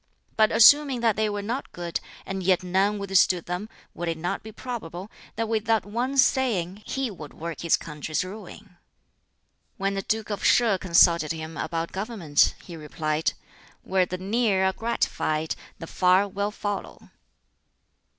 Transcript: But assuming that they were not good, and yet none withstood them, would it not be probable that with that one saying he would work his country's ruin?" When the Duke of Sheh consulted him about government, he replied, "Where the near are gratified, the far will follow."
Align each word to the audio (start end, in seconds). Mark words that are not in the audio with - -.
But 0.35 0.51
assuming 0.51 1.01
that 1.01 1.15
they 1.15 1.29
were 1.29 1.43
not 1.43 1.71
good, 1.71 1.99
and 2.25 2.41
yet 2.41 2.63
none 2.63 2.97
withstood 2.97 3.45
them, 3.45 3.69
would 3.93 4.07
it 4.07 4.17
not 4.17 4.41
be 4.41 4.51
probable 4.51 5.11
that 5.35 5.47
with 5.47 5.65
that 5.65 5.85
one 5.85 6.17
saying 6.17 6.81
he 6.87 7.11
would 7.11 7.35
work 7.35 7.59
his 7.61 7.77
country's 7.77 8.25
ruin?" 8.25 8.77
When 9.77 9.93
the 9.93 10.01
Duke 10.01 10.31
of 10.31 10.43
Sheh 10.43 10.79
consulted 10.79 11.33
him 11.33 11.55
about 11.55 11.91
government, 11.91 12.55
he 12.63 12.75
replied, 12.75 13.33
"Where 13.83 14.07
the 14.07 14.17
near 14.17 14.65
are 14.65 14.73
gratified, 14.73 15.55
the 15.77 15.85
far 15.85 16.27
will 16.27 16.49
follow." 16.49 17.11